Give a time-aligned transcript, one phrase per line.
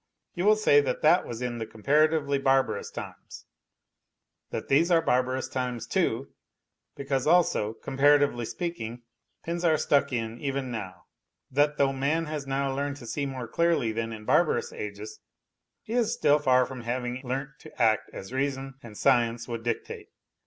[0.33, 3.45] You will say that that was in the comparatively barbarous times;
[4.49, 6.33] that these are barbarous times too,
[6.95, 9.03] because also, comparatively speaking,
[9.43, 11.03] pins are stuck in even now;
[11.51, 15.19] that though man has now learned to see more clearly than in barbarous ages,
[15.83, 20.07] he is still far from having learnt to act as reason and science would dictate.